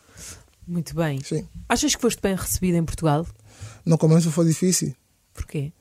[0.67, 1.21] Muito bem.
[1.23, 1.45] Sim.
[1.67, 3.25] Achas que foste bem recebido em Portugal?
[3.85, 4.93] No começo foi difícil,
[5.33, 5.73] Porquê?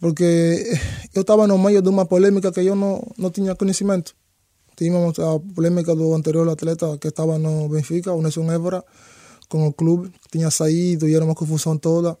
[0.00, 0.78] porque
[1.14, 4.14] eu estava no meio de uma polêmica que eu não, não tinha conhecimento.
[4.82, 8.82] Tínhamos a polêmica do anterior atleta que estava no Benfica, o Nelson Évora,
[9.48, 12.18] com o clube, que tinha saído e era uma confusão toda.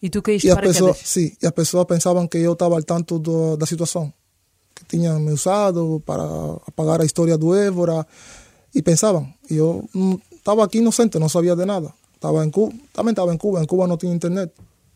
[0.00, 2.76] E tu caíste E as para pessoas, sim, e as pessoas pensavam que eu estava
[2.76, 4.12] ao tanto do, da situação,
[4.72, 6.22] que tinham me usado para
[6.64, 8.06] apagar a história do Évora
[8.72, 9.26] e pensavam.
[9.50, 9.84] E eu
[10.30, 11.92] estava aqui inocente, não sabia de nada.
[12.14, 14.52] Estava em Cuba, também estava em Cuba, em Cuba não tinha internet.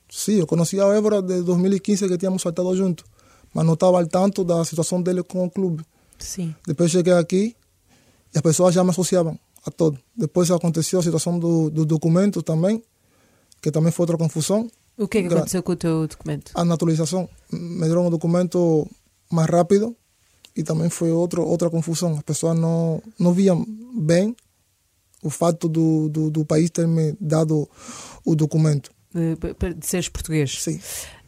[0.09, 3.04] Sim, eu conhecia o Évora de 2015 que tínhamos saltado juntos,
[3.52, 5.83] mas não estava ao tanto da situação dele com o clube.
[6.18, 6.55] Sim.
[6.66, 7.57] Depois cheguei aqui
[8.35, 9.98] e as pessoas já me associavam a todo.
[10.16, 12.83] Depois aconteceu a situação do, do documento também,
[13.61, 14.70] que também foi outra confusão.
[14.96, 16.53] O que é que aconteceu com o teu documento?
[16.55, 18.88] A naturalização me deram um documento
[19.31, 19.96] mais rápido
[20.55, 22.14] e também foi outro, outra confusão.
[22.14, 23.64] As pessoas não, não viam
[23.96, 24.37] bem
[25.22, 27.68] o fato do, do, do país ter me dado
[28.24, 28.92] o documento.
[29.12, 29.37] De,
[29.74, 30.62] de seres português?
[30.62, 30.81] Sim.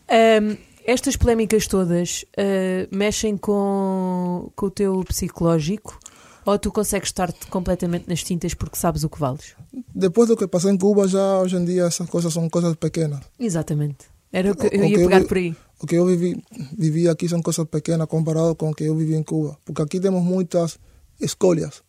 [0.08, 5.98] Ahm, estas polémicas todas ah, mexem com, com o teu psicológico
[6.44, 9.54] ou tu consegues estar-te completamente nas tintas porque sabes o que vales?
[9.94, 13.20] Depois do que passei em Cuba, já hoje em dia essas coisas são coisas pequenas.
[13.38, 14.06] Exatamente.
[14.32, 15.56] Era o que eu o ia que eu pegar vi- por aí.
[15.82, 16.42] O que eu vivi,
[16.78, 19.58] vivi aqui são coisas pequenas comparado com o que eu vivi em Cuba.
[19.64, 20.78] Porque aqui temos muitas
[21.20, 21.82] escolhas.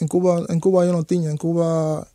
[0.00, 1.30] Em Cuba, em Cuba eu não tinha.
[1.30, 2.06] Em Cuba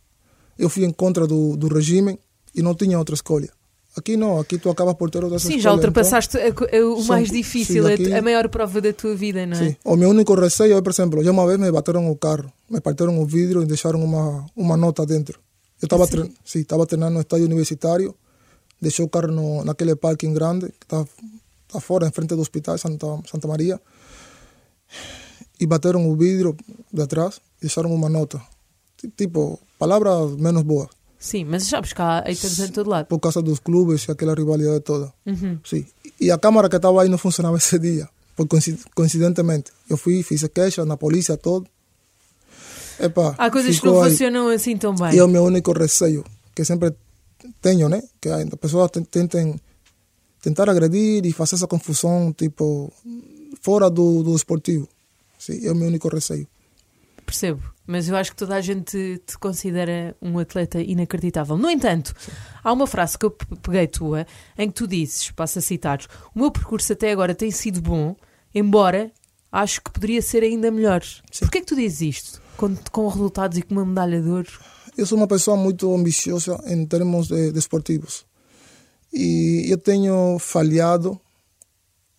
[0.58, 2.18] eu fui em contra do, do regime
[2.54, 3.50] e não tinha outra escolha.
[3.96, 7.04] Aqui não, aqui tu acabas por ter outras Sim, já então, ultrapassaste a a- o
[7.06, 9.68] mais sim, difícil, a- aqui- a, maior prova da tua vida, não é?
[9.70, 9.76] Sim.
[9.84, 12.80] O meu único receio é, por exemplo, já uma vez me bateram o carro, me
[12.80, 15.40] partiram o vidro e deixaram uma, uma nota dentro.
[15.82, 16.10] Eu estava Sim.
[16.12, 18.14] tre sim, estava treinando no estádio universitário,
[18.80, 21.04] deixei o carro no, naquele parking grande que está
[21.66, 23.80] tá fora, em frente do hospital Santa, Santa Maria,
[25.58, 26.56] e bateram o vidro
[26.92, 28.40] de atrás e deixaram uma nota.
[28.96, 30.88] Ti- Tipo, palavras menos boas,
[31.20, 33.04] Sim, mas sabes que há haters em todo lado.
[33.06, 35.12] por causa dos clubes e aquela rivalidade toda.
[35.26, 35.58] Uhum.
[35.62, 35.84] Sim.
[36.18, 38.08] E a câmara que estava aí não funcionava esse dia,
[38.94, 39.70] coincidentemente.
[39.88, 41.66] Eu fui, fiz queixa na polícia, todo.
[42.98, 44.10] Epa, Há coisas que não aí.
[44.10, 45.14] funcionam assim tão bem.
[45.14, 46.94] E é o meu único receio, que sempre
[47.62, 48.02] tenho, né?
[48.20, 49.58] Que as pessoas ten- tentem
[50.42, 52.92] tentar agredir e fazer essa confusão, tipo,
[53.62, 54.88] fora do, do esportivo.
[55.38, 56.46] Sim, é o meu único receio.
[57.30, 61.56] Percebo, mas eu acho que toda a gente te considera um atleta inacreditável.
[61.56, 62.12] No entanto,
[62.64, 64.26] há uma frase que eu pe- peguei tua
[64.58, 66.00] em que tu dizes, passo a citar,
[66.34, 68.16] o meu percurso até agora tem sido bom,
[68.52, 69.12] embora
[69.52, 71.02] acho que poderia ser ainda melhor.
[71.38, 72.42] Porquê é que tu dizes isto?
[72.56, 74.50] Com, com resultados e com uma medalha de ouro?
[74.98, 78.26] Eu sou uma pessoa muito ambiciosa em termos de, desportivos.
[79.12, 81.18] E eu tenho falhado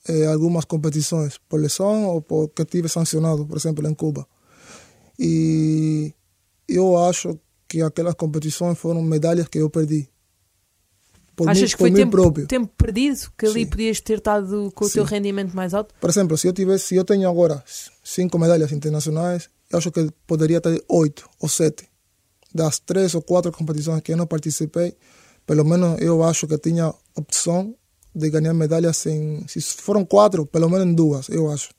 [0.08, 4.26] em algumas competições, por lesão ou porque tive sancionado, por exemplo, em Cuba.
[5.20, 6.14] E
[6.68, 10.10] eu acho que aquelas competições foram medalhas que eu perdi.
[11.36, 12.48] Por Achas mim, que foi tempo, próprio.
[12.48, 13.32] tempo perdido?
[13.38, 13.70] Que ali Sim.
[13.70, 15.16] podias ter estado com o teu Sim.
[15.16, 15.96] rendimento mais alto?
[16.00, 17.64] Por exemplo, se eu tivesse, se eu tenho agora
[18.04, 21.90] cinco medalhas internacionais, eu acho que poderia ter oito ou sete.
[22.54, 24.96] Das três ou quatro competições que eu não participei,
[25.46, 27.74] pelo menos eu acho que tinha opção
[28.14, 31.70] de ganhar medalhas em, se foram quatro, pelo menos em duas, eu acho.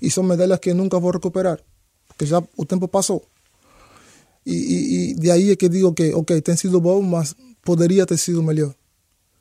[0.00, 1.58] E são medalhas que nunca vou recuperar,
[2.16, 3.22] porque já o tempo passou.
[4.44, 8.06] E, e, e de aí é que digo que, ok, tem sido bom, mas poderia
[8.06, 8.74] ter sido melhor.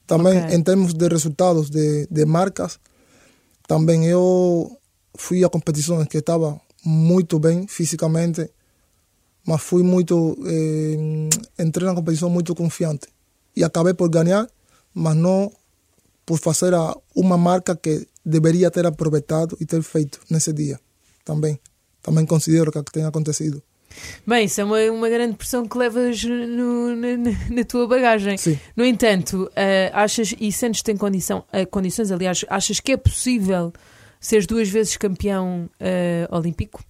[0.06, 0.56] Também Ok.
[0.56, 2.80] em termos de resultados de, de marcas,
[3.68, 4.78] também eu
[5.16, 8.52] fui a competições que estava muito bem fisicamente,
[9.46, 11.30] mas fui muito eh,
[11.64, 13.08] entrei na competição muito confiante
[13.56, 14.48] e acabei por ganhar,
[14.94, 15.52] mas não
[16.26, 20.80] por fazer a, uma marca que deveria ter aproveitado e ter feito nesse dia.
[21.24, 21.60] Também,
[22.06, 23.62] também considero que tenha acontecido.
[24.28, 27.18] Bem, isso é uma, uma grande pressão que levas no- na,
[27.50, 28.38] na- tua bagagem.
[28.38, 28.60] Sim.
[28.76, 33.72] No entanto, eh, achas e sentes-te em condição, eh, condições, aliás, achas que é possível
[34.20, 36.84] seres duas vezes campeão eh, olímpico?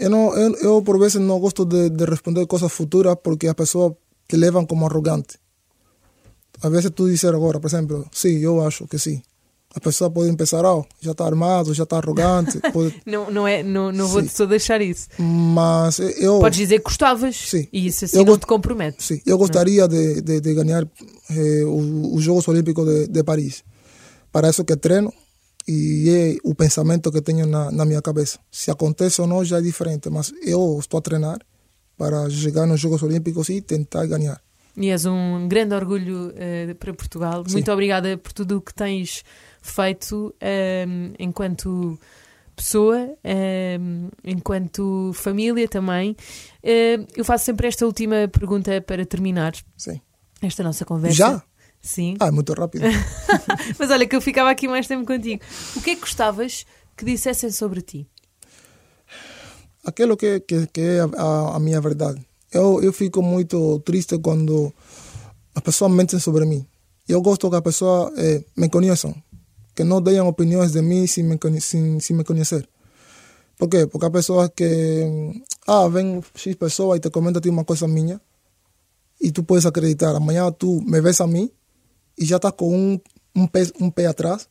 [0.00, 3.54] Eu, não, eu, eu, por vezes, não gosto de, de responder coisas futuras porque as
[3.54, 3.92] pessoas
[4.26, 5.38] te levam como arrogante.
[6.62, 9.22] Às vezes tu dizer agora, por exemplo, sim, eu acho que sim.
[9.74, 12.58] A pessoa pode pensar, oh, já está armado, já está arrogante.
[12.72, 14.26] pode- Não, não, é, não, não Sim.
[14.28, 15.08] só deixar isso.
[15.18, 17.68] Mas eu, Podes dizer que gostavas Sim.
[17.72, 19.02] e isso assim Eu não gosto- te compromete.
[19.02, 20.84] sim, eu gostaria de, de, de ganhar
[21.30, 23.62] eh, os Jogos Olímpicos de, de Paris.
[24.32, 25.12] Para isso que treino
[25.66, 28.38] e é o pensamento que tenho na, na minha cabeça.
[28.50, 31.38] Se acontece ou não já é diferente, mas eu estou a treinar
[31.96, 34.40] para chegar nos Jogos Olímpicos e tentar ganhar.
[34.76, 37.44] e és um grande orgulho uh, para Portugal.
[37.46, 37.52] Sim.
[37.54, 39.22] Muito obrigada por tudo o que tens
[39.70, 40.34] feito
[40.86, 41.98] um, enquanto
[42.56, 43.16] pessoa,
[43.80, 46.12] um, enquanto família também.
[46.62, 50.00] Uh, eu faço sempre esta última pergunta para terminar Sim.
[50.42, 51.16] esta nossa conversa.
[51.16, 51.42] Já?
[51.80, 52.16] Sim.
[52.18, 52.84] Ah, é muito rápido.
[53.78, 55.42] Mas olha, que eu ficava aqui mais tempo contigo.
[55.76, 58.08] O que é que gostavas que dissessem sobre ti?
[59.84, 62.20] Aquilo que, que, que é a, a minha verdade.
[62.52, 64.72] Eu, eu fico muito triste quando
[65.54, 66.66] as pessoas mentem sobre mim.
[67.08, 69.14] Eu gosto que as pessoas eh, me conheçam,
[69.78, 72.68] que não deem opiniões de mim sem me, sem, sem me conhecer.
[73.56, 73.86] Por quê?
[73.86, 74.66] Porque há pessoas que,
[75.68, 78.20] ah, vem X pessoa e te comenta a ti uma coisa minha
[79.20, 80.16] e tu podes acreditar.
[80.16, 81.48] Amanhã tu me vês a mim
[82.18, 82.98] e já estás com um,
[83.36, 84.48] um, pé, um pé atrás,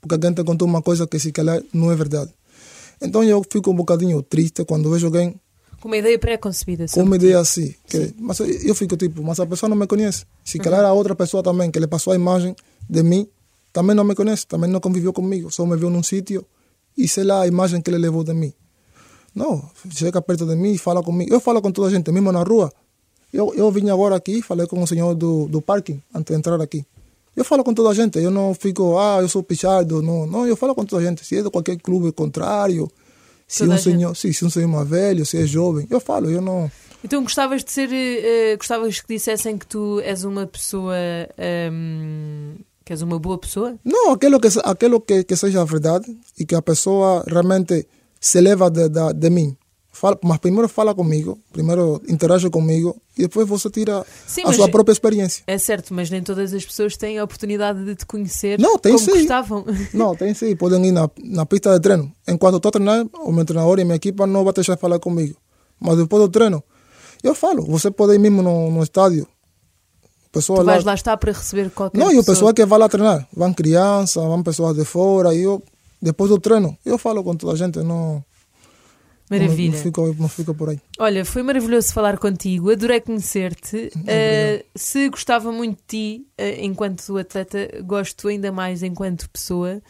[0.00, 2.32] porque alguém te contou uma coisa que se calhar não é verdade.
[3.02, 5.38] Então eu fico um bocadinho triste quando vejo alguém
[5.78, 7.74] Com uma ideia pré-concebida com uma ideia assim.
[7.86, 10.24] Que, mas eu- fico tipo, mas a pessoa não me conhece.
[10.42, 12.56] Se calhar a outra pessoa também que lhe passou a imagem
[12.88, 13.28] de mim,
[13.72, 16.44] também não me conhece, também não conviveu comigo, só me viu num sítio
[16.96, 18.52] e sei lá a imagem que ele levou de mim.
[19.34, 21.32] Não, chega perto de mim e fala comigo.
[21.32, 22.72] Eu falo com toda a gente, mesmo na rua.
[23.32, 26.60] Eu, eu vim agora aqui, falei com o senhor do, do parking, antes de entrar
[26.60, 26.84] aqui.
[27.36, 30.26] Eu falo com toda a gente, eu não fico, ah, eu sou pichado, não.
[30.26, 31.24] Não, eu falo com toda a gente.
[31.24, 32.90] Se é de qualquer clube contrário,
[33.46, 36.28] se Toda um senhor, sim, se um senhor mais velho, se é jovem, eu falo,
[36.28, 36.70] eu não.
[37.04, 37.88] Então gostavas de ser.
[37.92, 40.94] eh, gostavas que dissessem que tu és uma pessoa.
[41.38, 43.76] ehm, que és uma boa pessoa?
[43.84, 46.06] Não, aquilo que, aquilo que, que seja verdade
[46.38, 47.86] e que a pessoa realmente
[48.20, 49.56] se leva de, de, de mim.
[49.92, 54.68] Fala, mas primeiro fala comigo, primeiro interage comigo e depois você tira Sim, a sua
[54.68, 55.42] própria experiência.
[55.48, 58.92] É certo, mas nem todas as pessoas têm a oportunidade de te conhecer Não, tem
[58.94, 59.18] como sim.
[59.18, 59.64] gostavam.
[59.92, 62.10] Não, tem sim, podem ir na, na pista de treino.
[62.26, 65.00] Enquanto estou a treinar, o meu treinador e a minha equipa não vai deixar falar
[65.00, 65.36] comigo.
[65.80, 66.62] Mas depois do treino,
[67.22, 67.64] eu falo.
[67.66, 69.26] Você pode ir mesmo no, no estádio.
[70.32, 72.34] Pessoa Tu lá, vais lá estar para receber qualquer Não, e o pessoa.
[72.34, 73.26] pessoal que vai lá treinar.
[73.32, 75.34] Vão crianças, vão pessoas de fora.
[75.34, 75.62] E eu,
[76.00, 77.80] depois do treino, eu falo com toda a gente.
[77.80, 78.24] Não,
[79.30, 79.70] Maravilha.
[79.70, 79.76] Não,
[80.18, 80.80] não, fico, não por aí.
[80.98, 83.92] Olha, foi maravilhoso falar contigo, adorei conhecer-te.
[83.96, 89.80] Uh, se gostava muito de ti uh, enquanto atleta, gosto ainda mais enquanto pessoa.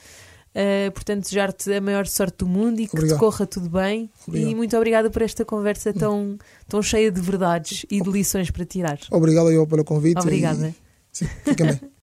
[0.50, 3.16] Uh, portanto, desejar-te a maior sorte do mundo e que Obrigado.
[3.16, 4.10] te corra tudo bem.
[4.26, 4.50] Obrigado.
[4.50, 6.36] E muito obrigada por esta conversa tão,
[6.68, 8.98] tão cheia de verdades e de lições para tirar.
[9.10, 10.18] Obrigado eu pelo convite.
[10.20, 10.68] Obrigada.
[10.68, 10.74] E,
[11.12, 11.80] sim, fiquem bem.